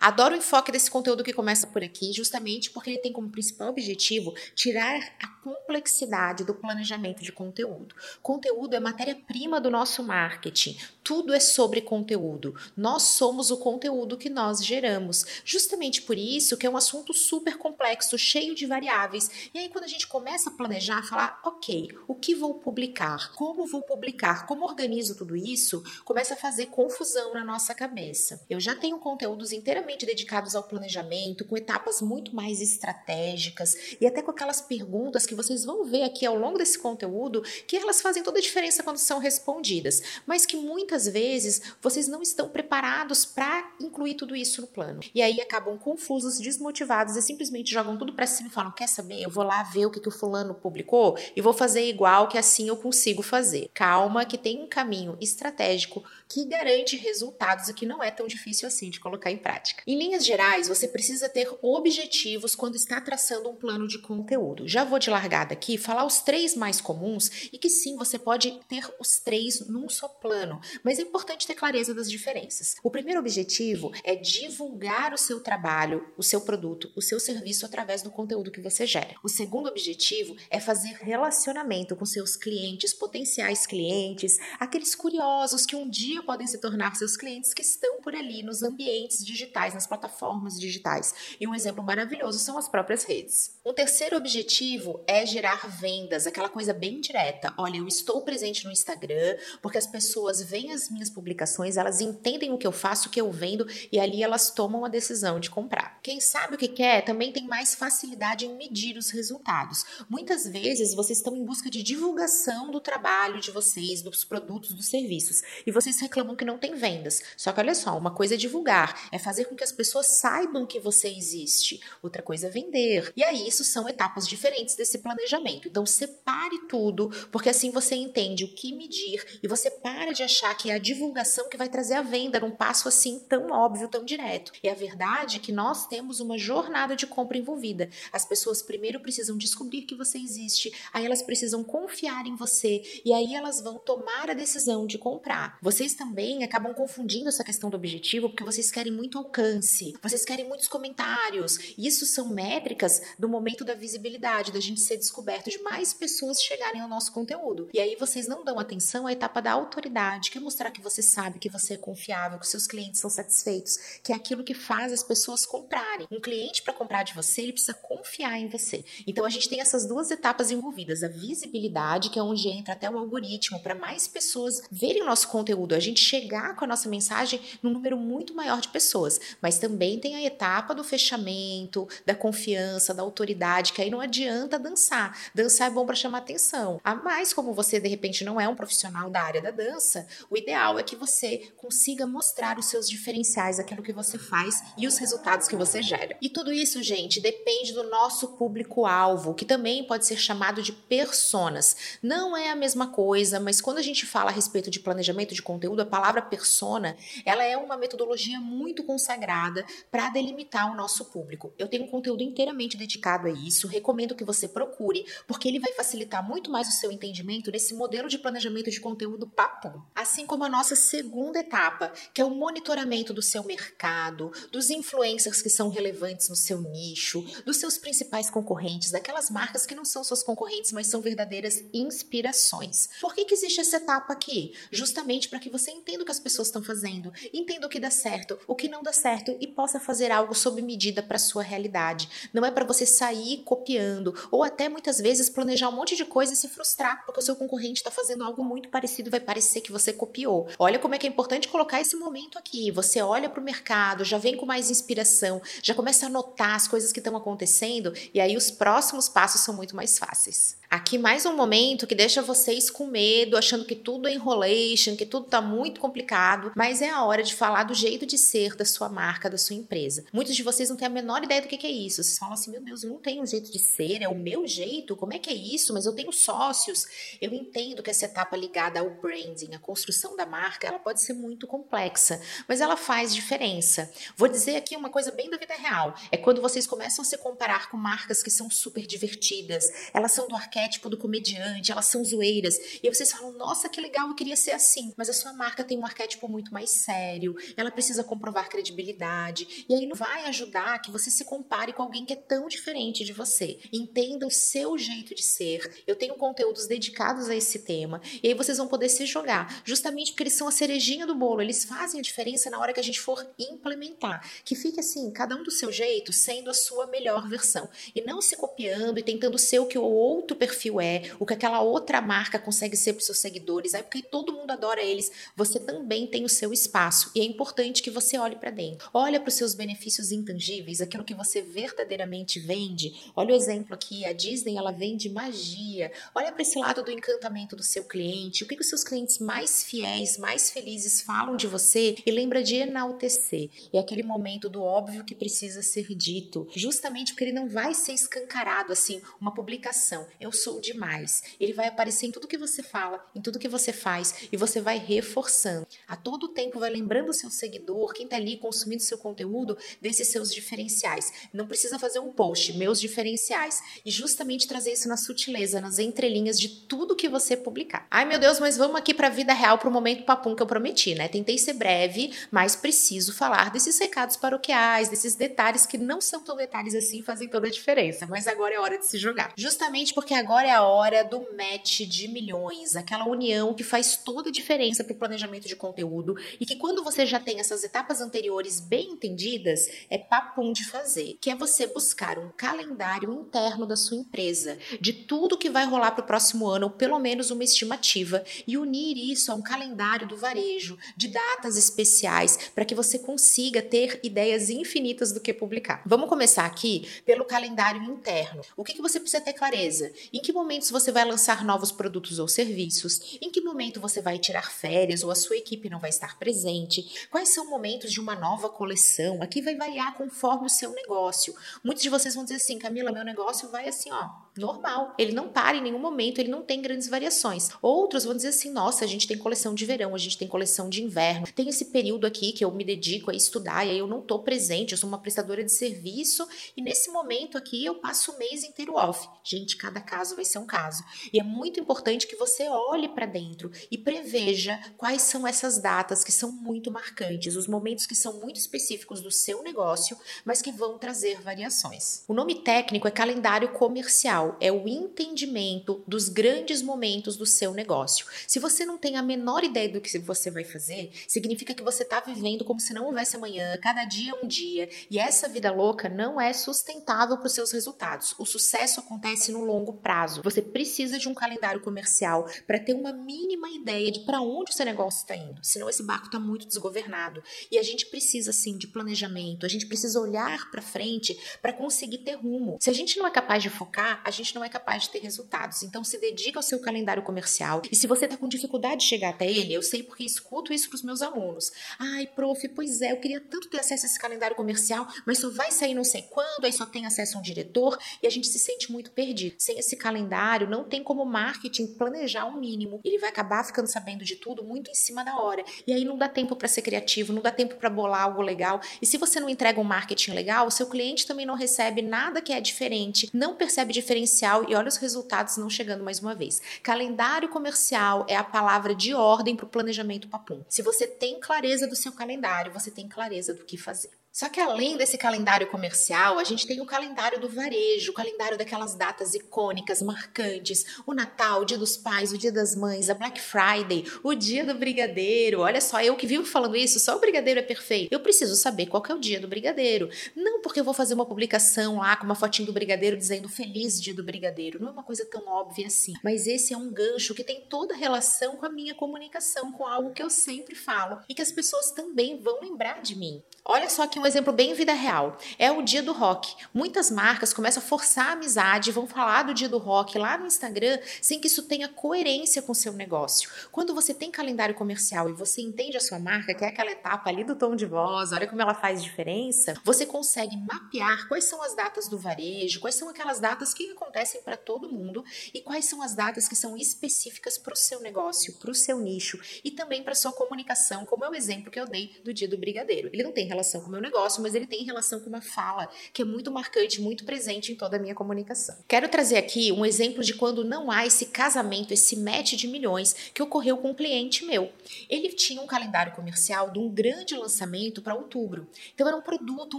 Adoro 0.00 0.34
o 0.34 0.38
enfoque 0.38 0.72
desse 0.72 0.90
conteúdo 0.90 1.22
que 1.22 1.34
começa 1.34 1.66
por 1.66 1.84
aqui, 1.84 2.10
justamente 2.10 2.70
porque 2.70 2.88
ele 2.88 2.98
tem 3.00 3.12
como 3.12 3.28
principal 3.28 3.68
objetivo 3.68 4.34
tirar 4.54 4.98
a 5.20 5.26
complexidade 5.42 6.42
do 6.42 6.54
planejamento 6.54 7.22
de 7.22 7.30
conteúdo. 7.30 7.94
Conteúdo 8.22 8.74
é 8.74 8.80
matéria-prima 8.80 9.60
do 9.60 9.70
nosso 9.70 10.02
marketing. 10.02 10.78
Tudo 11.04 11.34
é 11.34 11.40
sobre 11.40 11.82
conteúdo. 11.82 12.54
Nós 12.74 13.02
somos 13.02 13.50
o 13.50 13.58
conteúdo 13.58 14.16
que 14.16 14.30
nós 14.30 14.64
geramos. 14.64 15.42
Justamente 15.44 16.00
por 16.00 16.16
isso 16.16 16.56
que 16.56 16.66
é 16.66 16.70
um 16.70 16.78
assunto 16.78 17.12
super 17.12 17.58
complexo, 17.58 18.16
cheio 18.16 18.54
de 18.54 18.64
variáveis. 18.64 19.50
E 19.52 19.58
aí 19.58 19.68
quando 19.68 19.84
a 19.84 19.88
gente 19.88 20.06
começa 20.06 20.48
a 20.48 20.52
planejar, 20.54 21.02
falar, 21.02 21.40
OK, 21.44 21.90
o 22.08 22.14
que 22.14 22.34
vou 22.34 22.54
publicar? 22.54 23.32
Como 23.34 23.66
vou 23.66 23.82
publicar? 23.82 24.46
Como 24.46 24.64
organizo 24.64 25.14
tudo 25.14 25.36
isso? 25.36 25.82
Começa 26.06 26.32
a 26.32 26.38
fazer 26.38 26.66
confusão 26.66 27.34
na 27.34 27.44
nossa 27.44 27.74
cabeça. 27.74 28.42
Eu 28.48 28.58
já 28.58 28.74
tenho 28.74 28.98
conteúdos 28.98 29.52
inteiramente 29.52 29.89
dedicados 29.98 30.54
ao 30.54 30.62
planejamento, 30.62 31.44
com 31.44 31.56
etapas 31.56 32.00
muito 32.00 32.34
mais 32.34 32.60
estratégicas 32.60 33.96
e 34.00 34.06
até 34.06 34.22
com 34.22 34.30
aquelas 34.30 34.60
perguntas 34.60 35.26
que 35.26 35.34
vocês 35.34 35.64
vão 35.64 35.84
ver 35.84 36.02
aqui 36.02 36.24
ao 36.26 36.36
longo 36.36 36.58
desse 36.58 36.78
conteúdo, 36.78 37.42
que 37.66 37.76
elas 37.76 38.00
fazem 38.00 38.22
toda 38.22 38.38
a 38.38 38.42
diferença 38.42 38.82
quando 38.82 38.98
são 38.98 39.18
respondidas, 39.18 40.02
mas 40.26 40.46
que 40.46 40.56
muitas 40.56 41.06
vezes 41.06 41.60
vocês 41.80 42.08
não 42.08 42.22
estão 42.22 42.48
preparados 42.48 43.24
para 43.24 43.72
incluir 43.80 44.14
tudo 44.14 44.36
isso 44.36 44.60
no 44.60 44.66
plano. 44.66 45.00
E 45.14 45.22
aí 45.22 45.40
acabam 45.40 45.78
confusos, 45.78 46.38
desmotivados 46.38 47.16
e 47.16 47.22
simplesmente 47.22 47.70
jogam 47.70 47.96
tudo 47.96 48.12
para 48.12 48.26
cima 48.26 48.48
e 48.48 48.52
falam: 48.52 48.72
"Quer 48.72 48.88
saber? 48.88 49.22
Eu 49.22 49.30
vou 49.30 49.44
lá 49.44 49.62
ver 49.62 49.86
o 49.86 49.90
que, 49.90 50.00
que 50.00 50.08
o 50.08 50.12
fulano 50.12 50.54
publicou 50.54 51.16
e 51.34 51.40
vou 51.40 51.52
fazer 51.52 51.88
igual 51.88 52.28
que 52.28 52.38
assim 52.38 52.68
eu 52.68 52.76
consigo 52.76 53.22
fazer". 53.22 53.70
Calma, 53.74 54.24
que 54.24 54.38
tem 54.38 54.62
um 54.62 54.68
caminho 54.68 55.16
estratégico 55.20 56.02
que 56.28 56.44
garante 56.44 56.96
resultados 56.96 57.68
e 57.68 57.74
que 57.74 57.86
não 57.86 58.02
é 58.02 58.10
tão 58.10 58.26
difícil 58.26 58.68
assim 58.68 58.90
de 58.90 59.00
colocar 59.00 59.30
em 59.30 59.36
prática. 59.36 59.79
Em 59.86 59.98
linhas 59.98 60.24
gerais, 60.24 60.68
você 60.68 60.86
precisa 60.86 61.28
ter 61.28 61.48
objetivos 61.62 62.54
quando 62.54 62.76
está 62.76 63.00
traçando 63.00 63.48
um 63.48 63.56
plano 63.56 63.88
de 63.88 63.98
conteúdo. 63.98 64.68
Já 64.68 64.84
vou 64.84 64.98
de 64.98 65.10
largada 65.10 65.54
aqui 65.54 65.78
falar 65.78 66.04
os 66.04 66.20
três 66.20 66.54
mais 66.54 66.80
comuns 66.80 67.48
e 67.52 67.58
que 67.58 67.70
sim, 67.70 67.96
você 67.96 68.18
pode 68.18 68.58
ter 68.68 68.88
os 68.98 69.18
três 69.18 69.66
num 69.66 69.88
só 69.88 70.08
plano, 70.08 70.60
mas 70.84 70.98
é 70.98 71.02
importante 71.02 71.46
ter 71.46 71.54
clareza 71.54 71.94
das 71.94 72.10
diferenças. 72.10 72.76
O 72.82 72.90
primeiro 72.90 73.20
objetivo 73.20 73.92
é 74.04 74.14
divulgar 74.14 75.14
o 75.14 75.18
seu 75.18 75.40
trabalho, 75.40 76.12
o 76.16 76.22
seu 76.22 76.40
produto, 76.40 76.90
o 76.94 77.02
seu 77.02 77.18
serviço 77.18 77.64
através 77.64 78.02
do 78.02 78.10
conteúdo 78.10 78.50
que 78.50 78.60
você 78.60 78.86
gera. 78.86 79.14
O 79.22 79.28
segundo 79.28 79.68
objetivo 79.68 80.36
é 80.50 80.60
fazer 80.60 80.96
relacionamento 81.00 81.96
com 81.96 82.04
seus 82.04 82.36
clientes, 82.36 82.92
potenciais 82.92 83.66
clientes, 83.66 84.38
aqueles 84.58 84.94
curiosos 84.94 85.64
que 85.64 85.76
um 85.76 85.88
dia 85.88 86.22
podem 86.22 86.46
se 86.46 86.58
tornar 86.58 86.94
seus 86.96 87.16
clientes 87.16 87.54
que 87.54 87.62
estão 87.62 88.00
por 88.00 88.14
ali 88.14 88.42
nos 88.42 88.62
ambientes 88.62 89.24
digitais 89.24 89.69
digitais, 89.70 89.74
nas 89.74 89.86
plataformas 89.86 90.58
digitais. 90.58 91.14
E 91.40 91.46
um 91.46 91.54
exemplo 91.54 91.82
maravilhoso 91.82 92.38
são 92.38 92.58
as 92.58 92.68
próprias 92.68 93.04
redes. 93.04 93.58
O 93.64 93.72
terceiro 93.72 94.16
objetivo 94.16 95.02
é 95.06 95.24
gerar 95.24 95.66
vendas, 95.68 96.26
aquela 96.26 96.48
coisa 96.48 96.72
bem 96.72 97.00
direta. 97.00 97.52
Olha, 97.56 97.78
eu 97.78 97.86
estou 97.86 98.22
presente 98.22 98.64
no 98.64 98.72
Instagram 98.72 99.36
porque 99.62 99.78
as 99.78 99.86
pessoas 99.86 100.42
veem 100.42 100.72
as 100.72 100.90
minhas 100.90 101.10
publicações, 101.10 101.76
elas 101.76 102.00
entendem 102.00 102.52
o 102.52 102.58
que 102.58 102.66
eu 102.66 102.72
faço, 102.72 103.08
o 103.08 103.10
que 103.10 103.20
eu 103.20 103.30
vendo 103.30 103.66
e 103.92 103.98
ali 103.98 104.22
elas 104.22 104.50
tomam 104.50 104.84
a 104.84 104.88
decisão 104.88 105.38
de 105.38 105.50
comprar. 105.50 105.98
Quem 106.02 106.20
sabe 106.20 106.54
o 106.54 106.58
que 106.58 106.68
quer 106.68 107.04
também 107.04 107.32
tem 107.32 107.46
mais 107.46 107.74
facilidade 107.74 108.46
em 108.46 108.56
medir 108.56 108.96
os 108.96 109.10
resultados. 109.10 109.84
Muitas 110.08 110.44
vezes 110.44 110.94
vocês 110.94 111.18
estão 111.18 111.36
em 111.36 111.44
busca 111.44 111.70
de 111.70 111.82
divulgação 111.82 112.70
do 112.70 112.80
trabalho 112.80 113.40
de 113.40 113.50
vocês, 113.50 114.02
dos 114.02 114.24
produtos, 114.24 114.72
dos 114.72 114.88
serviços, 114.88 115.42
e 115.66 115.70
vocês 115.70 116.00
reclamam 116.00 116.36
que 116.36 116.44
não 116.44 116.58
tem 116.58 116.74
vendas. 116.74 117.22
Só 117.36 117.52
que 117.52 117.60
olha 117.60 117.74
só, 117.74 117.96
uma 117.96 118.10
coisa 118.10 118.34
é 118.34 118.36
divulgar, 118.36 119.08
é 119.12 119.18
fazer 119.18 119.44
com 119.44 119.54
que 119.60 119.64
as 119.64 119.72
pessoas 119.72 120.18
saibam 120.18 120.64
que 120.64 120.80
você 120.80 121.06
existe. 121.10 121.82
Outra 122.02 122.22
coisa 122.22 122.46
é 122.46 122.50
vender. 122.50 123.12
E 123.14 123.22
aí, 123.22 123.46
isso 123.46 123.62
são 123.62 123.86
etapas 123.86 124.26
diferentes 124.26 124.74
desse 124.74 124.96
planejamento. 125.00 125.68
Então, 125.68 125.84
separe 125.84 126.66
tudo, 126.66 127.10
porque 127.30 127.50
assim 127.50 127.70
você 127.70 127.94
entende 127.94 128.42
o 128.42 128.54
que 128.54 128.72
medir 128.72 129.22
e 129.42 129.46
você 129.46 129.70
para 129.70 130.12
de 130.12 130.22
achar 130.22 130.56
que 130.56 130.70
é 130.70 130.74
a 130.74 130.78
divulgação 130.78 131.50
que 131.50 131.58
vai 131.58 131.68
trazer 131.68 131.92
a 131.94 132.00
venda 132.02 132.40
num 132.40 132.50
passo 132.50 132.88
assim 132.88 133.18
tão 133.28 133.50
óbvio, 133.50 133.88
tão 133.88 134.02
direto. 134.02 134.50
E 134.62 134.68
a 134.68 134.74
verdade 134.74 135.36
é 135.36 135.40
que 135.40 135.52
nós 135.52 135.86
temos 135.86 136.20
uma 136.20 136.38
jornada 136.38 136.96
de 136.96 137.06
compra 137.06 137.36
envolvida. 137.36 137.90
As 138.10 138.24
pessoas 138.24 138.62
primeiro 138.62 138.98
precisam 139.00 139.36
descobrir 139.36 139.82
que 139.82 139.94
você 139.94 140.16
existe, 140.16 140.72
aí 140.90 141.04
elas 141.04 141.20
precisam 141.20 141.62
confiar 141.62 142.26
em 142.26 142.34
você 142.34 142.82
e 143.04 143.12
aí 143.12 143.34
elas 143.34 143.60
vão 143.60 143.78
tomar 143.78 144.30
a 144.30 144.34
decisão 144.34 144.86
de 144.86 144.96
comprar. 144.96 145.58
Vocês 145.60 145.92
também 145.92 146.44
acabam 146.44 146.72
confundindo 146.72 147.28
essa 147.28 147.44
questão 147.44 147.68
do 147.68 147.76
objetivo 147.76 148.30
porque 148.30 148.44
vocês 148.44 148.70
querem 148.70 148.92
muito 148.92 149.18
alcance 149.18 149.49
alcance, 149.50 149.94
vocês 150.02 150.24
querem 150.24 150.46
muitos 150.46 150.68
comentários. 150.68 151.58
Isso 151.76 152.06
são 152.06 152.28
métricas 152.28 153.02
do 153.18 153.28
momento 153.28 153.64
da 153.64 153.74
visibilidade, 153.74 154.52
da 154.52 154.60
gente 154.60 154.80
ser 154.80 154.96
descoberto, 154.96 155.50
de 155.50 155.58
mais 155.62 155.92
pessoas 155.92 156.40
chegarem 156.40 156.80
ao 156.80 156.88
nosso 156.88 157.12
conteúdo. 157.12 157.68
E 157.74 157.80
aí 157.80 157.96
vocês 157.96 158.28
não 158.28 158.44
dão 158.44 158.58
atenção 158.58 159.06
à 159.06 159.12
etapa 159.12 159.40
da 159.40 159.52
autoridade, 159.52 160.30
que 160.30 160.38
é 160.38 160.40
mostrar 160.40 160.70
que 160.70 160.80
você 160.80 161.02
sabe, 161.02 161.38
que 161.38 161.48
você 161.48 161.74
é 161.74 161.76
confiável, 161.76 162.38
que 162.38 162.46
seus 162.46 162.66
clientes 162.66 163.00
são 163.00 163.10
satisfeitos, 163.10 163.78
que 164.02 164.12
é 164.12 164.16
aquilo 164.16 164.44
que 164.44 164.54
faz 164.54 164.92
as 164.92 165.02
pessoas 165.02 165.44
comprarem. 165.44 166.06
Um 166.10 166.20
cliente 166.20 166.62
para 166.62 166.72
comprar 166.72 167.02
de 167.02 167.14
você, 167.14 167.42
ele 167.42 167.52
precisa 167.52 167.74
confiar 167.74 168.38
em 168.38 168.48
você. 168.48 168.84
Então 169.06 169.24
a 169.24 169.30
gente 169.30 169.48
tem 169.48 169.60
essas 169.60 169.86
duas 169.86 170.10
etapas 170.10 170.50
envolvidas, 170.50 171.02
a 171.02 171.08
visibilidade, 171.08 172.10
que 172.10 172.18
é 172.18 172.22
onde 172.22 172.48
entra 172.48 172.74
até 172.74 172.88
o 172.88 172.98
algoritmo 172.98 173.60
para 173.60 173.74
mais 173.74 174.06
pessoas 174.06 174.62
verem 174.70 175.02
o 175.02 175.06
nosso 175.06 175.28
conteúdo, 175.28 175.74
a 175.74 175.80
gente 175.80 176.00
chegar 176.00 176.54
com 176.54 176.64
a 176.64 176.68
nossa 176.68 176.88
mensagem 176.88 177.40
num 177.62 177.70
número 177.70 177.96
muito 177.96 178.34
maior 178.34 178.60
de 178.60 178.68
pessoas 178.68 179.18
mas 179.40 179.58
também 179.58 179.98
tem 179.98 180.16
a 180.16 180.22
etapa 180.22 180.74
do 180.74 180.84
fechamento, 180.84 181.88
da 182.04 182.14
confiança, 182.14 182.92
da 182.92 183.02
autoridade, 183.02 183.72
que 183.72 183.80
aí 183.80 183.90
não 183.90 184.00
adianta 184.00 184.58
dançar. 184.58 185.16
Dançar 185.34 185.68
é 185.68 185.70
bom 185.70 185.86
para 185.86 185.94
chamar 185.94 186.18
atenção. 186.18 186.80
A 186.84 186.94
mais 186.94 187.32
como 187.32 187.54
você 187.54 187.80
de 187.80 187.88
repente 187.88 188.24
não 188.24 188.40
é 188.40 188.48
um 188.48 188.54
profissional 188.54 189.08
da 189.10 189.22
área 189.22 189.40
da 189.40 189.50
dança, 189.50 190.06
o 190.28 190.36
ideal 190.36 190.78
é 190.78 190.82
que 190.82 190.96
você 190.96 191.50
consiga 191.56 192.06
mostrar 192.06 192.58
os 192.58 192.66
seus 192.66 192.88
diferenciais, 192.88 193.58
aquilo 193.58 193.82
que 193.82 193.92
você 193.92 194.18
faz 194.18 194.62
e 194.76 194.86
os 194.86 194.98
resultados 194.98 195.48
que 195.48 195.56
você 195.56 195.82
gera. 195.82 196.16
E 196.20 196.28
tudo 196.28 196.52
isso, 196.52 196.82
gente, 196.82 197.20
depende 197.20 197.72
do 197.72 197.84
nosso 197.84 198.28
público-alvo, 198.36 199.34
que 199.34 199.44
também 199.44 199.84
pode 199.84 200.06
ser 200.06 200.16
chamado 200.16 200.62
de 200.62 200.72
personas. 200.72 201.98
Não 202.02 202.36
é 202.36 202.50
a 202.50 202.56
mesma 202.56 202.88
coisa, 202.88 203.40
mas 203.40 203.60
quando 203.60 203.78
a 203.78 203.82
gente 203.82 204.06
fala 204.06 204.30
a 204.30 204.34
respeito 204.34 204.70
de 204.70 204.80
planejamento 204.80 205.34
de 205.34 205.42
conteúdo, 205.42 205.80
a 205.82 205.86
palavra 205.86 206.22
persona, 206.22 206.96
ela 207.24 207.44
é 207.44 207.56
uma 207.56 207.76
metodologia 207.76 208.40
muito 208.40 208.82
consagrada 208.84 209.19
sagrada 209.20 209.64
para 209.90 210.08
delimitar 210.08 210.72
o 210.72 210.74
nosso 210.74 211.04
público. 211.06 211.52
Eu 211.58 211.68
tenho 211.68 211.84
um 211.84 211.88
conteúdo 211.88 212.22
inteiramente 212.22 212.76
dedicado 212.76 213.26
a 213.26 213.30
isso, 213.30 213.68
recomendo 213.68 214.14
que 214.14 214.24
você 214.24 214.48
procure, 214.48 215.04
porque 215.26 215.46
ele 215.46 215.60
vai 215.60 215.72
facilitar 215.72 216.26
muito 216.26 216.50
mais 216.50 216.68
o 216.68 216.72
seu 216.72 216.90
entendimento 216.90 217.50
nesse 217.50 217.74
modelo 217.74 218.08
de 218.08 218.18
planejamento 218.18 218.70
de 218.70 218.80
conteúdo 218.80 219.28
papo. 219.28 219.84
Assim 219.94 220.26
como 220.26 220.44
a 220.44 220.48
nossa 220.48 220.74
segunda 220.74 221.40
etapa, 221.40 221.92
que 222.14 222.20
é 222.20 222.24
o 222.24 222.30
monitoramento 222.30 223.12
do 223.12 223.22
seu 223.22 223.44
mercado, 223.44 224.32
dos 224.50 224.70
influencers 224.70 225.42
que 225.42 225.50
são 225.50 225.68
relevantes 225.68 226.28
no 226.28 226.36
seu 226.36 226.60
nicho, 226.62 227.22
dos 227.44 227.58
seus 227.58 227.76
principais 227.76 228.30
concorrentes, 228.30 228.90
daquelas 228.90 229.28
marcas 229.28 229.66
que 229.66 229.74
não 229.74 229.84
são 229.84 230.02
suas 230.02 230.22
concorrentes, 230.22 230.72
mas 230.72 230.86
são 230.86 231.00
verdadeiras 231.00 231.62
inspirações. 231.74 232.88
Por 233.00 233.14
que, 233.14 233.24
que 233.24 233.34
existe 233.34 233.60
essa 233.60 233.76
etapa 233.76 234.12
aqui? 234.12 234.54
Justamente 234.70 235.28
para 235.28 235.38
que 235.38 235.50
você 235.50 235.70
entenda 235.70 236.02
o 236.02 236.06
que 236.06 236.12
as 236.12 236.20
pessoas 236.20 236.48
estão 236.48 236.62
fazendo, 236.62 237.12
entenda 237.32 237.66
o 237.66 237.70
que 237.70 237.80
dá 237.80 237.90
certo, 237.90 238.38
o 238.46 238.54
que 238.54 238.68
não 238.68 238.82
dá 238.82 238.92
certo 238.92 239.09
certo 239.10 239.36
e 239.40 239.46
possa 239.46 239.80
fazer 239.80 240.12
algo 240.12 240.34
sob 240.34 240.62
medida 240.62 241.02
para 241.02 241.18
sua 241.18 241.42
realidade. 241.42 242.30
Não 242.32 242.44
é 242.44 242.50
para 242.50 242.64
você 242.64 242.86
sair 242.86 243.38
copiando 243.38 244.14
ou 244.30 244.44
até 244.44 244.68
muitas 244.68 244.98
vezes 244.98 245.28
planejar 245.28 245.68
um 245.68 245.72
monte 245.72 245.96
de 245.96 246.04
coisa 246.04 246.32
e 246.32 246.36
se 246.36 246.48
frustrar 246.48 247.04
porque 247.04 247.18
o 247.18 247.22
seu 247.22 247.34
concorrente 247.34 247.80
está 247.80 247.90
fazendo 247.90 248.22
algo 248.22 248.44
muito 248.44 248.68
parecido 248.68 249.08
e 249.08 249.10
vai 249.10 249.20
parecer 249.20 249.62
que 249.62 249.72
você 249.72 249.92
copiou. 249.92 250.48
Olha 250.58 250.78
como 250.78 250.94
é 250.94 250.98
que 250.98 251.06
é 251.06 251.10
importante 251.10 251.48
colocar 251.48 251.80
esse 251.80 251.96
momento 251.96 252.38
aqui. 252.38 252.70
Você 252.70 253.02
olha 253.02 253.28
para 253.28 253.40
o 253.40 253.44
mercado, 253.44 254.04
já 254.04 254.18
vem 254.18 254.36
com 254.36 254.46
mais 254.46 254.70
inspiração, 254.70 255.42
já 255.62 255.74
começa 255.74 256.06
a 256.06 256.08
notar 256.08 256.54
as 256.54 256.68
coisas 256.68 256.92
que 256.92 257.00
estão 257.00 257.16
acontecendo 257.16 257.92
e 258.14 258.20
aí 258.20 258.36
os 258.36 258.50
próximos 258.50 259.08
passos 259.08 259.40
são 259.40 259.54
muito 259.54 259.74
mais 259.74 259.98
fáceis. 259.98 260.59
Aqui 260.70 260.96
mais 260.96 261.26
um 261.26 261.34
momento 261.34 261.84
que 261.84 261.96
deixa 261.96 262.22
vocês 262.22 262.70
com 262.70 262.86
medo, 262.86 263.36
achando 263.36 263.64
que 263.64 263.74
tudo 263.74 264.06
é 264.06 264.14
enrolation, 264.14 264.94
que 264.94 265.04
tudo 265.04 265.26
tá 265.26 265.40
muito 265.40 265.80
complicado, 265.80 266.52
mas 266.54 266.80
é 266.80 266.88
a 266.88 267.02
hora 267.02 267.24
de 267.24 267.34
falar 267.34 267.64
do 267.64 267.74
jeito 267.74 268.06
de 268.06 268.16
ser 268.16 268.54
da 268.54 268.64
sua 268.64 268.88
marca, 268.88 269.28
da 269.28 269.36
sua 269.36 269.56
empresa. 269.56 270.04
Muitos 270.12 270.36
de 270.36 270.44
vocês 270.44 270.70
não 270.70 270.76
têm 270.76 270.86
a 270.86 270.88
menor 270.88 271.24
ideia 271.24 271.42
do 271.42 271.48
que 271.48 271.66
é 271.66 271.70
isso. 271.70 272.04
Vocês 272.04 272.16
falam 272.16 272.34
assim: 272.34 272.52
meu 272.52 272.60
Deus, 272.60 272.84
eu 272.84 272.90
não 272.90 272.98
tenho 272.98 273.20
um 273.20 273.26
jeito 273.26 273.50
de 273.50 273.58
ser, 273.58 274.00
é 274.00 274.08
o 274.08 274.14
meu 274.14 274.46
jeito, 274.46 274.94
como 274.94 275.12
é 275.12 275.18
que 275.18 275.28
é 275.28 275.34
isso? 275.34 275.74
Mas 275.74 275.86
eu 275.86 275.92
tenho 275.92 276.12
sócios. 276.12 276.86
Eu 277.20 277.34
entendo 277.34 277.82
que 277.82 277.90
essa 277.90 278.04
etapa 278.04 278.36
ligada 278.36 278.78
ao 278.78 278.90
branding, 278.90 279.52
a 279.52 279.58
construção 279.58 280.14
da 280.14 280.24
marca, 280.24 280.68
ela 280.68 280.78
pode 280.78 281.00
ser 281.00 281.14
muito 281.14 281.48
complexa, 281.48 282.22
mas 282.46 282.60
ela 282.60 282.76
faz 282.76 283.12
diferença. 283.12 283.90
Vou 284.16 284.28
dizer 284.28 284.54
aqui 284.54 284.76
uma 284.76 284.88
coisa 284.88 285.10
bem 285.10 285.28
da 285.28 285.36
vida 285.36 285.54
real: 285.54 285.96
é 286.12 286.16
quando 286.16 286.40
vocês 286.40 286.64
começam 286.64 287.02
a 287.02 287.04
se 287.04 287.18
comparar 287.18 287.68
com 287.68 287.76
marcas 287.76 288.22
que 288.22 288.30
são 288.30 288.48
super 288.48 288.86
divertidas, 288.86 289.90
elas 289.92 290.12
são 290.12 290.28
do 290.28 290.36
arquétipo 290.36 290.59
arquétipo 290.60 290.90
do 290.90 290.98
comediante, 290.98 291.72
elas 291.72 291.86
são 291.86 292.04
zoeiras. 292.04 292.58
E 292.82 292.86
aí 292.86 292.94
vocês 292.94 293.10
falam, 293.10 293.32
nossa, 293.32 293.68
que 293.68 293.80
legal, 293.80 294.08
eu 294.08 294.14
queria 294.14 294.36
ser 294.36 294.52
assim. 294.52 294.92
Mas 294.96 295.08
a 295.08 295.12
sua 295.12 295.32
marca 295.32 295.64
tem 295.64 295.78
um 295.78 295.84
arquétipo 295.84 296.28
muito 296.28 296.52
mais 296.52 296.70
sério, 296.70 297.34
ela 297.56 297.70
precisa 297.70 298.04
comprovar 298.04 298.48
credibilidade. 298.48 299.64
E 299.68 299.74
aí 299.74 299.86
não 299.86 299.96
vai 299.96 300.26
ajudar 300.26 300.80
que 300.80 300.90
você 300.90 301.10
se 301.10 301.24
compare 301.24 301.72
com 301.72 301.82
alguém 301.82 302.04
que 302.04 302.12
é 302.12 302.16
tão 302.16 302.46
diferente 302.46 303.04
de 303.04 303.12
você. 303.12 303.58
Entenda 303.72 304.26
o 304.26 304.30
seu 304.30 304.76
jeito 304.76 305.14
de 305.14 305.22
ser. 305.22 305.82
Eu 305.86 305.96
tenho 305.96 306.14
conteúdos 306.14 306.66
dedicados 306.66 307.28
a 307.28 307.36
esse 307.36 307.60
tema. 307.60 308.00
E 308.22 308.28
aí 308.28 308.34
vocês 308.34 308.58
vão 308.58 308.68
poder 308.68 308.88
se 308.88 309.06
jogar, 309.06 309.62
justamente 309.64 310.12
porque 310.12 310.24
eles 310.24 310.34
são 310.34 310.48
a 310.48 310.52
cerejinha 310.52 311.06
do 311.06 311.14
bolo. 311.14 311.40
Eles 311.40 311.64
fazem 311.64 312.00
a 312.00 312.02
diferença 312.02 312.50
na 312.50 312.58
hora 312.58 312.72
que 312.72 312.80
a 312.80 312.84
gente 312.84 313.00
for 313.00 313.26
implementar. 313.38 314.28
Que 314.44 314.54
fique 314.54 314.80
assim, 314.80 315.10
cada 315.10 315.36
um 315.36 315.42
do 315.42 315.50
seu 315.50 315.72
jeito, 315.72 316.12
sendo 316.12 316.50
a 316.50 316.54
sua 316.54 316.86
melhor 316.86 317.28
versão. 317.28 317.68
E 317.94 318.02
não 318.02 318.20
se 318.20 318.36
copiando 318.36 318.98
e 318.98 319.02
tentando 319.02 319.38
ser 319.38 319.58
o 319.58 319.66
que 319.66 319.78
o 319.78 319.82
outro 319.82 320.36
perfil 320.50 320.80
é, 320.80 321.02
o 321.18 321.24
que 321.24 321.32
aquela 321.32 321.60
outra 321.60 322.00
marca 322.00 322.38
consegue 322.38 322.76
ser 322.76 322.92
para 322.92 323.04
seus 323.04 323.18
seguidores, 323.18 323.74
aí 323.74 323.82
porque 323.82 324.02
todo 324.02 324.32
mundo 324.32 324.50
adora 324.50 324.82
eles, 324.82 325.10
você 325.36 325.60
também 325.60 326.06
tem 326.06 326.24
o 326.24 326.28
seu 326.28 326.52
espaço 326.52 327.10
e 327.14 327.20
é 327.20 327.24
importante 327.24 327.82
que 327.82 327.90
você 327.90 328.18
olhe 328.18 328.36
para 328.36 328.50
dentro. 328.50 328.88
Olha 328.92 329.20
para 329.20 329.28
os 329.28 329.34
seus 329.34 329.54
benefícios 329.54 330.10
intangíveis, 330.10 330.80
aquilo 330.80 331.04
que 331.04 331.14
você 331.14 331.40
verdadeiramente 331.40 332.40
vende. 332.40 332.92
Olha 333.14 333.32
o 333.32 333.36
exemplo 333.36 333.74
aqui, 333.74 334.04
a 334.04 334.12
Disney 334.12 334.56
ela 334.56 334.72
vende 334.72 335.08
magia. 335.08 335.92
Olha 336.14 336.32
para 336.32 336.42
esse 336.42 336.58
lado 336.58 336.82
do 336.82 336.90
encantamento 336.90 337.54
do 337.54 337.62
seu 337.62 337.84
cliente, 337.84 338.42
o 338.42 338.48
que, 338.48 338.56
que 338.56 338.62
os 338.62 338.68
seus 338.68 338.82
clientes 338.82 339.18
mais 339.18 339.62
fiéis, 339.62 340.18
mais 340.18 340.50
felizes 340.50 341.00
falam 341.00 341.36
de 341.36 341.46
você 341.46 341.96
e 342.04 342.10
lembra 342.10 342.42
de 342.42 342.56
enaltecer. 342.56 343.48
É 343.72 343.78
aquele 343.78 344.02
momento 344.02 344.48
do 344.48 344.62
óbvio 344.62 345.04
que 345.04 345.14
precisa 345.14 345.62
ser 345.62 345.94
dito, 345.94 346.48
justamente 346.56 347.12
porque 347.12 347.24
ele 347.24 347.32
não 347.32 347.48
vai 347.48 347.72
ser 347.74 347.92
escancarado 347.92 348.72
assim, 348.72 349.00
uma 349.20 349.32
publicação. 349.32 350.06
Eu 350.20 350.32
sou 350.42 350.60
demais. 350.60 351.22
Ele 351.38 351.52
vai 351.52 351.68
aparecer 351.68 352.06
em 352.06 352.10
tudo 352.10 352.28
que 352.28 352.38
você 352.38 352.62
fala, 352.62 353.04
em 353.14 353.20
tudo 353.20 353.38
que 353.38 353.48
você 353.48 353.72
faz 353.72 354.28
e 354.32 354.36
você 354.36 354.60
vai 354.60 354.78
reforçando. 354.78 355.66
A 355.86 355.96
todo 355.96 356.28
tempo 356.28 356.58
vai 356.58 356.70
lembrando 356.70 357.10
o 357.10 357.14
seu 357.14 357.30
seguidor, 357.30 357.92
quem 357.92 358.04
está 358.04 358.16
ali 358.16 358.36
consumindo 358.36 358.82
seu 358.82 358.98
conteúdo, 358.98 359.56
desses 359.80 360.08
seus 360.08 360.32
diferenciais. 360.32 361.12
Não 361.32 361.46
precisa 361.46 361.78
fazer 361.78 361.98
um 361.98 362.12
post, 362.12 362.52
meus 362.54 362.80
diferenciais. 362.80 363.62
E 363.84 363.90
justamente 363.90 364.48
trazer 364.48 364.72
isso 364.72 364.88
na 364.88 364.96
sutileza, 364.96 365.60
nas 365.60 365.78
entrelinhas 365.78 366.38
de 366.38 366.48
tudo 366.48 366.96
que 366.96 367.08
você 367.08 367.36
publicar. 367.36 367.86
Ai 367.90 368.04
meu 368.04 368.18
Deus, 368.18 368.38
mas 368.40 368.56
vamos 368.56 368.76
aqui 368.76 368.94
para 368.94 369.08
a 369.08 369.10
vida 369.10 369.32
real, 369.32 369.58
para 369.58 369.68
o 369.68 369.72
momento 369.72 370.04
papum 370.04 370.34
que 370.34 370.42
eu 370.42 370.46
prometi, 370.46 370.94
né? 370.94 371.08
Tentei 371.08 371.38
ser 371.38 371.54
breve, 371.54 372.12
mas 372.30 372.56
preciso 372.56 373.12
falar 373.12 373.50
desses 373.50 373.78
recados 373.78 374.16
paroquiais, 374.16 374.88
desses 374.88 375.14
detalhes 375.14 375.66
que 375.66 375.78
não 375.78 376.00
são 376.00 376.20
tão 376.22 376.36
detalhes 376.36 376.74
assim, 376.74 377.02
fazem 377.02 377.28
toda 377.28 377.46
a 377.46 377.50
diferença. 377.50 378.06
Mas 378.06 378.26
agora 378.26 378.54
é 378.54 378.58
hora 378.58 378.78
de 378.78 378.86
se 378.86 378.98
jogar. 378.98 379.32
Justamente 379.36 379.92
porque 379.94 380.14
agora 380.14 380.29
é 380.38 380.50
a 380.50 380.62
hora 380.62 381.02
do 381.02 381.26
match 381.36 381.80
de 381.80 382.06
milhões, 382.06 382.76
aquela 382.76 383.08
união 383.08 383.54
que 383.54 383.64
faz 383.64 383.96
toda 383.96 384.28
a 384.28 384.32
diferença 384.32 384.84
para 384.84 384.92
o 384.92 384.96
planejamento 384.96 385.48
de 385.48 385.56
conteúdo 385.56 386.14
e 386.38 386.46
que 386.46 386.56
quando 386.56 386.84
você 386.84 387.06
já 387.06 387.18
tem 387.18 387.40
essas 387.40 387.64
etapas 387.64 388.00
anteriores 388.00 388.60
bem 388.60 388.92
entendidas, 388.92 389.68
é 389.88 389.98
papum 389.98 390.52
de 390.52 390.64
fazer, 390.64 391.16
que 391.20 391.30
é 391.30 391.34
você 391.34 391.66
buscar 391.66 392.18
um 392.18 392.30
calendário 392.36 393.12
interno 393.12 393.66
da 393.66 393.76
sua 393.76 393.96
empresa, 393.96 394.58
de 394.80 394.92
tudo 394.92 395.38
que 395.38 395.50
vai 395.50 395.64
rolar 395.64 395.92
para 395.92 396.04
o 396.04 396.06
próximo 396.06 396.46
ano, 396.46 396.66
ou 396.66 396.72
pelo 396.72 396.98
menos 396.98 397.30
uma 397.30 397.44
estimativa, 397.44 398.22
e 398.46 398.56
unir 398.56 398.96
isso 398.96 399.32
a 399.32 399.34
um 399.34 399.42
calendário 399.42 400.06
do 400.06 400.16
varejo, 400.16 400.78
de 400.96 401.08
datas 401.08 401.56
especiais, 401.56 402.50
para 402.54 402.64
que 402.64 402.74
você 402.74 402.98
consiga 402.98 403.62
ter 403.62 403.98
ideias 404.02 404.50
infinitas 404.50 405.12
do 405.12 405.20
que 405.20 405.32
publicar. 405.32 405.82
Vamos 405.86 406.08
começar 406.08 406.44
aqui 406.44 406.88
pelo 407.04 407.24
calendário 407.24 407.82
interno. 407.82 408.42
O 408.56 408.64
que, 408.64 408.74
que 408.74 408.82
você 408.82 409.00
precisa 409.00 409.22
ter 409.22 409.32
clareza? 409.32 409.92
Em 410.12 410.20
que 410.20 410.32
momentos 410.32 410.70
você 410.70 410.90
vai 410.90 411.04
lançar 411.04 411.44
novos 411.44 411.70
produtos 411.70 412.18
ou 412.18 412.26
serviços? 412.26 413.18
Em 413.20 413.30
que 413.30 413.40
momento 413.40 413.80
você 413.80 414.02
vai 414.02 414.18
tirar 414.18 414.50
férias 414.50 415.04
ou 415.04 415.10
a 415.10 415.14
sua 415.14 415.36
equipe 415.36 415.70
não 415.70 415.78
vai 415.78 415.90
estar 415.90 416.18
presente? 416.18 417.08
Quais 417.10 417.32
são 417.32 417.48
momentos 417.48 417.92
de 417.92 418.00
uma 418.00 418.14
nova 418.14 418.48
coleção? 418.48 419.22
Aqui 419.22 419.40
vai 419.40 419.54
variar 419.54 419.96
conforme 419.96 420.46
o 420.46 420.50
seu 420.50 420.70
negócio. 420.72 421.34
Muitos 421.62 421.82
de 421.82 421.88
vocês 421.88 422.14
vão 422.14 422.24
dizer 422.24 422.36
assim, 422.36 422.58
Camila, 422.58 422.90
meu 422.90 423.04
negócio 423.04 423.48
vai 423.50 423.68
assim, 423.68 423.90
ó, 423.92 424.08
normal. 424.36 424.94
Ele 424.98 425.12
não 425.12 425.28
para 425.28 425.56
em 425.56 425.62
nenhum 425.62 425.78
momento, 425.78 426.18
ele 426.18 426.30
não 426.30 426.42
tem 426.42 426.60
grandes 426.60 426.88
variações. 426.88 427.50
Outros 427.60 428.04
vão 428.04 428.14
dizer 428.14 428.28
assim: 428.28 428.50
nossa, 428.50 428.84
a 428.84 428.88
gente 428.88 429.06
tem 429.06 429.18
coleção 429.18 429.54
de 429.54 429.64
verão, 429.64 429.94
a 429.94 429.98
gente 429.98 430.18
tem 430.18 430.28
coleção 430.28 430.68
de 430.68 430.82
inverno. 430.82 431.26
Tem 431.34 431.48
esse 431.48 431.66
período 431.66 432.06
aqui 432.06 432.32
que 432.32 432.44
eu 432.44 432.50
me 432.50 432.64
dedico 432.64 433.10
a 433.10 433.14
estudar 433.14 433.66
e 433.66 433.70
aí 433.70 433.78
eu 433.78 433.86
não 433.86 434.00
estou 434.00 434.20
presente, 434.20 434.72
eu 434.72 434.78
sou 434.78 434.88
uma 434.88 434.98
prestadora 434.98 435.44
de 435.44 435.52
serviço 435.52 436.26
e 436.56 436.62
nesse 436.62 436.90
momento 436.90 437.36
aqui 437.36 437.64
eu 437.64 437.76
passo 437.76 438.12
o 438.12 438.18
mês 438.18 438.44
inteiro 438.44 438.74
off. 438.74 439.08
Gente, 439.22 439.56
cada 439.56 439.80
caso 440.00 440.16
vai 440.16 440.24
ser 440.24 440.38
um 440.38 440.46
caso. 440.46 440.82
E 441.12 441.20
é 441.20 441.22
muito 441.22 441.60
importante 441.60 442.06
que 442.06 442.16
você 442.16 442.48
olhe 442.48 442.88
para 442.88 443.04
dentro 443.04 443.50
e 443.70 443.76
preveja 443.76 444.58
quais 444.78 445.02
são 445.02 445.26
essas 445.26 445.58
datas 445.58 446.02
que 446.02 446.10
são 446.10 446.32
muito 446.32 446.70
marcantes, 446.70 447.36
os 447.36 447.46
momentos 447.46 447.84
que 447.84 447.94
são 447.94 448.18
muito 448.18 448.38
específicos 448.38 449.02
do 449.02 449.10
seu 449.10 449.42
negócio, 449.42 449.98
mas 450.24 450.40
que 450.40 450.50
vão 450.50 450.78
trazer 450.78 451.20
variações. 451.20 452.02
O 452.08 452.14
nome 452.14 452.36
técnico 452.36 452.88
é 452.88 452.90
calendário 452.90 453.52
comercial 453.52 454.38
é 454.40 454.50
o 454.50 454.66
entendimento 454.66 455.84
dos 455.86 456.08
grandes 456.08 456.62
momentos 456.62 457.16
do 457.16 457.26
seu 457.26 457.52
negócio. 457.52 458.06
Se 458.26 458.38
você 458.38 458.64
não 458.64 458.78
tem 458.78 458.96
a 458.96 459.02
menor 459.02 459.44
ideia 459.44 459.68
do 459.68 459.82
que 459.82 459.98
você 459.98 460.30
vai 460.30 460.44
fazer, 460.44 460.90
significa 461.06 461.52
que 461.52 461.62
você 461.62 461.82
está 461.82 462.00
vivendo 462.00 462.44
como 462.44 462.58
se 462.58 462.72
não 462.72 462.86
houvesse 462.86 463.16
amanhã, 463.16 463.58
cada 463.62 463.84
dia 463.84 464.12
é 464.12 464.24
um 464.24 464.26
dia, 464.26 464.70
e 464.90 464.98
essa 464.98 465.28
vida 465.28 465.52
louca 465.52 465.90
não 465.90 466.18
é 466.18 466.32
sustentável 466.32 467.18
para 467.18 467.26
os 467.26 467.34
seus 467.34 467.52
resultados. 467.52 468.14
O 468.18 468.24
sucesso 468.24 468.80
acontece 468.80 469.30
no 469.30 469.44
longo 469.44 469.74
prazo. 469.74 469.89
Você 470.22 470.40
precisa 470.40 470.98
de 470.98 471.08
um 471.08 471.14
calendário 471.14 471.60
comercial 471.60 472.28
para 472.46 472.60
ter 472.60 472.74
uma 472.74 472.92
mínima 472.92 473.50
ideia 473.50 473.90
de 473.90 474.00
para 474.00 474.20
onde 474.20 474.52
o 474.52 474.54
seu 474.54 474.64
negócio 474.64 475.00
está 475.00 475.16
indo, 475.16 475.40
senão 475.42 475.68
esse 475.68 475.82
barco 475.82 476.06
está 476.06 476.20
muito 476.20 476.46
desgovernado. 476.46 477.20
E 477.50 477.58
a 477.58 477.62
gente 477.62 477.86
precisa, 477.86 478.32
sim, 478.32 478.56
de 478.56 478.68
planejamento, 478.68 479.44
a 479.44 479.48
gente 479.48 479.66
precisa 479.66 480.00
olhar 480.00 480.48
para 480.50 480.62
frente 480.62 481.18
para 481.42 481.52
conseguir 481.52 481.98
ter 481.98 482.14
rumo. 482.14 482.56
Se 482.60 482.70
a 482.70 482.72
gente 482.72 482.98
não 482.98 483.06
é 483.06 483.10
capaz 483.10 483.42
de 483.42 483.50
focar, 483.50 484.00
a 484.04 484.10
gente 484.12 484.32
não 484.34 484.44
é 484.44 484.48
capaz 484.48 484.84
de 484.84 484.90
ter 484.90 485.00
resultados. 485.00 485.64
Então, 485.64 485.82
se 485.82 485.98
dedica 485.98 486.38
ao 486.38 486.42
seu 486.42 486.60
calendário 486.60 487.02
comercial. 487.02 487.62
E 487.70 487.74
se 487.74 487.88
você 487.88 488.04
está 488.04 488.16
com 488.16 488.28
dificuldade 488.28 488.82
de 488.82 488.86
chegar 488.86 489.10
até 489.10 489.28
ele, 489.28 489.52
eu 489.52 489.62
sei 489.62 489.82
porque 489.82 490.04
escuto 490.04 490.52
isso 490.52 490.68
para 490.68 490.76
os 490.76 490.82
meus 490.82 491.02
alunos. 491.02 491.50
Ai, 491.80 492.06
prof, 492.06 492.48
pois 492.50 492.80
é, 492.80 492.92
eu 492.92 493.00
queria 493.00 493.20
tanto 493.20 493.48
ter 493.48 493.58
acesso 493.58 493.86
a 493.86 493.88
esse 493.88 493.98
calendário 493.98 494.36
comercial, 494.36 494.86
mas 495.04 495.18
só 495.18 495.30
vai 495.30 495.50
sair 495.50 495.74
não 495.74 495.84
sei 495.84 496.02
quando, 496.02 496.44
aí 496.44 496.52
só 496.52 496.64
tem 496.64 496.86
acesso 496.86 497.16
a 497.16 497.20
um 497.20 497.22
diretor 497.22 497.76
e 498.02 498.06
a 498.06 498.10
gente 498.10 498.28
se 498.28 498.38
sente 498.38 498.70
muito 498.70 498.92
perdido. 498.92 499.34
Sem 499.38 499.58
esse 499.58 499.76
calendário, 499.80 500.48
não 500.48 500.62
tem 500.62 500.82
como 500.82 501.04
marketing 501.04 501.66
planejar 501.74 502.26
o 502.26 502.28
um 502.28 502.40
mínimo. 502.40 502.80
Ele 502.84 502.98
vai 502.98 503.10
acabar 503.10 503.44
ficando 503.44 503.66
sabendo 503.66 504.04
de 504.04 504.14
tudo 504.14 504.44
muito 504.44 504.70
em 504.70 504.74
cima 504.74 505.04
da 505.04 505.16
hora. 505.16 505.44
E 505.66 505.72
aí 505.72 505.84
não 505.84 505.98
dá 505.98 506.08
tempo 506.08 506.36
para 506.36 506.46
ser 506.46 506.62
criativo, 506.62 507.12
não 507.12 507.20
dá 507.20 507.32
tempo 507.32 507.56
para 507.56 507.68
bolar 507.68 508.02
algo 508.02 508.22
legal. 508.22 508.60
E 508.80 508.86
se 508.86 508.96
você 508.96 509.18
não 509.18 509.28
entrega 509.28 509.60
um 509.60 509.64
marketing 509.64 510.12
legal, 510.12 510.46
o 510.46 510.50
seu 510.50 510.68
cliente 510.68 511.04
também 511.04 511.26
não 511.26 511.34
recebe 511.34 511.82
nada 511.82 512.22
que 512.22 512.32
é 512.32 512.40
diferente, 512.40 513.10
não 513.12 513.34
percebe 513.34 513.72
diferença 513.72 514.20
comercial 514.20 514.44
e 514.48 514.54
olha 514.54 514.68
os 514.68 514.76
resultados 514.76 515.36
não 515.36 515.48
chegando 515.48 515.84
mais 515.84 516.00
uma 516.00 516.14
vez. 516.14 516.40
Calendário 516.62 517.28
comercial 517.28 518.04
é 518.08 518.16
a 518.16 518.24
palavra 518.24 518.74
de 518.74 518.94
ordem 518.94 519.34
para 519.34 519.46
o 519.46 519.48
planejamento 519.48 520.08
papum. 520.08 520.42
Se 520.48 520.62
você 520.62 520.86
tem 520.86 521.18
clareza 521.20 521.66
do 521.66 521.76
seu 521.76 521.92
calendário, 521.92 522.52
você 522.52 522.70
tem 522.70 522.88
clareza 522.88 523.32
do 523.32 523.44
que 523.44 523.56
fazer. 523.56 523.99
Só 524.12 524.28
que 524.28 524.40
além 524.40 524.76
desse 524.76 524.98
calendário 524.98 525.46
comercial, 525.46 526.18
a 526.18 526.24
gente 526.24 526.46
tem 526.46 526.60
o 526.60 526.66
calendário 526.66 527.20
do 527.20 527.28
varejo, 527.28 527.92
o 527.92 527.94
calendário 527.94 528.36
daquelas 528.36 528.74
datas 528.74 529.14
icônicas, 529.14 529.80
marcantes, 529.80 530.64
o 530.86 530.92
Natal, 530.92 531.42
o 531.42 531.44
Dia 531.44 531.58
dos 531.58 531.76
Pais, 531.76 532.12
o 532.12 532.18
Dia 532.18 532.32
das 532.32 532.56
Mães, 532.56 532.90
a 532.90 532.94
Black 532.94 533.20
Friday, 533.20 533.84
o 534.02 534.14
Dia 534.14 534.44
do 534.44 534.54
Brigadeiro. 534.54 535.40
Olha 535.40 535.60
só, 535.60 535.80
eu 535.80 535.96
que 535.96 536.06
vivo 536.06 536.24
falando 536.24 536.56
isso, 536.56 536.80
só 536.80 536.96
o 536.96 537.00
brigadeiro 537.00 537.40
é 537.40 537.42
perfeito. 537.42 537.92
Eu 537.92 538.00
preciso 538.00 538.34
saber 538.34 538.66
qual 538.66 538.82
é 538.88 538.94
o 538.94 538.98
dia 538.98 539.20
do 539.20 539.28
brigadeiro. 539.28 539.88
Não 540.16 540.40
porque 540.40 540.60
eu 540.60 540.64
vou 540.64 540.74
fazer 540.74 540.94
uma 540.94 541.06
publicação 541.06 541.78
lá 541.78 541.96
com 541.96 542.04
uma 542.04 542.14
fotinho 542.14 542.46
do 542.46 542.52
brigadeiro 542.52 542.96
dizendo 542.96 543.28
Feliz 543.28 543.80
Dia 543.80 543.94
do 543.94 544.02
Brigadeiro. 544.02 544.60
Não 544.60 544.68
é 544.68 544.72
uma 544.72 544.82
coisa 544.82 545.04
tão 545.04 545.26
óbvia 545.26 545.66
assim. 545.66 545.92
Mas 546.02 546.26
esse 546.26 546.52
é 546.52 546.56
um 546.56 546.72
gancho 546.72 547.14
que 547.14 547.22
tem 547.22 547.42
toda 547.42 547.74
relação 547.74 548.36
com 548.36 548.46
a 548.46 548.50
minha 548.50 548.74
comunicação, 548.74 549.52
com 549.52 549.66
algo 549.66 549.92
que 549.92 550.02
eu 550.02 550.10
sempre 550.10 550.54
falo 550.54 551.00
e 551.08 551.14
que 551.14 551.22
as 551.22 551.32
pessoas 551.32 551.70
também 551.70 552.18
vão 552.18 552.40
lembrar 552.40 552.82
de 552.82 552.96
mim. 552.96 553.22
Olha 553.44 553.70
só 553.70 553.84
aqui 553.84 553.98
um 553.98 554.06
exemplo 554.06 554.32
bem 554.32 554.52
vida 554.52 554.72
real. 554.74 555.16
É 555.38 555.50
o 555.50 555.62
dia 555.62 555.82
do 555.82 555.92
rock. 555.92 556.34
Muitas 556.52 556.90
marcas 556.90 557.32
começam 557.32 557.62
a 557.62 557.66
forçar 557.66 558.08
a 558.08 558.12
amizade, 558.12 558.70
vão 558.70 558.86
falar 558.86 559.22
do 559.22 559.32
dia 559.32 559.48
do 559.48 559.56
rock 559.56 559.98
lá 559.98 560.18
no 560.18 560.26
Instagram, 560.26 560.78
sem 561.00 561.18
que 561.18 561.26
isso 561.26 561.44
tenha 561.44 561.66
coerência 561.66 562.42
com 562.42 562.52
o 562.52 562.54
seu 562.54 562.72
negócio. 562.74 563.30
Quando 563.50 563.74
você 563.74 563.94
tem 563.94 564.10
calendário 564.10 564.54
comercial 564.54 565.08
e 565.08 565.14
você 565.14 565.40
entende 565.40 565.76
a 565.76 565.80
sua 565.80 565.98
marca, 565.98 566.34
que 566.34 566.44
é 566.44 566.48
aquela 566.48 566.70
etapa 566.70 567.08
ali 567.08 567.24
do 567.24 567.34
tom 567.34 567.56
de 567.56 567.64
voz, 567.64 568.12
olha 568.12 568.26
como 568.26 568.42
ela 568.42 568.52
faz 568.52 568.82
diferença, 568.84 569.54
você 569.64 569.86
consegue 569.86 570.36
mapear 570.36 571.08
quais 571.08 571.24
são 571.24 571.42
as 571.42 571.56
datas 571.56 571.88
do 571.88 571.98
varejo, 571.98 572.60
quais 572.60 572.74
são 572.74 572.90
aquelas 572.90 573.20
datas 573.20 573.54
que 573.54 573.70
acontecem 573.70 574.20
para 574.22 574.36
todo 574.36 574.70
mundo 574.70 575.02
e 575.32 575.40
quais 575.40 575.64
são 575.64 575.80
as 575.82 575.94
datas 575.94 576.28
que 576.28 576.36
são 576.36 576.56
específicas 576.58 577.38
para 577.38 577.54
o 577.54 577.56
seu 577.56 577.80
negócio, 577.80 578.34
para 578.34 578.50
o 578.50 578.54
seu 578.54 578.78
nicho 578.78 579.18
e 579.42 579.50
também 579.50 579.82
para 579.82 579.94
sua 579.94 580.12
comunicação, 580.12 580.84
como 580.84 581.06
é 581.06 581.08
o 581.08 581.14
exemplo 581.14 581.50
que 581.50 581.58
eu 581.58 581.66
dei 581.66 581.98
do 582.04 582.12
dia 582.12 582.28
do 582.28 582.36
brigadeiro. 582.36 582.90
Ele 582.92 583.02
não 583.02 583.12
tem 583.12 583.29
relação 583.30 583.60
com 583.60 583.68
o 583.68 583.70
meu 583.70 583.80
negócio, 583.80 584.22
mas 584.22 584.34
ele 584.34 584.46
tem 584.46 584.64
relação 584.64 585.00
com 585.00 585.08
uma 585.08 585.22
fala 585.22 585.68
que 585.92 586.02
é 586.02 586.04
muito 586.04 586.30
marcante, 586.30 586.80
muito 586.80 587.04
presente 587.04 587.52
em 587.52 587.54
toda 587.54 587.76
a 587.76 587.80
minha 587.80 587.94
comunicação. 587.94 588.56
Quero 588.68 588.88
trazer 588.88 589.16
aqui 589.16 589.52
um 589.52 589.64
exemplo 589.64 590.02
de 590.02 590.14
quando 590.14 590.44
não 590.44 590.70
há 590.70 590.84
esse 590.84 591.06
casamento, 591.06 591.72
esse 591.72 591.96
match 591.96 592.34
de 592.34 592.48
milhões 592.48 592.92
que 593.14 593.22
ocorreu 593.22 593.56
com 593.56 593.70
um 593.70 593.74
cliente 593.74 594.24
meu. 594.24 594.52
Ele 594.88 595.08
tinha 595.10 595.40
um 595.40 595.46
calendário 595.46 595.92
comercial 595.92 596.50
de 596.50 596.58
um 596.58 596.68
grande 596.68 597.16
lançamento 597.16 597.80
para 597.80 597.94
outubro. 597.94 598.48
Então 598.74 598.86
era 598.86 598.96
um 598.96 599.02
produto 599.02 599.58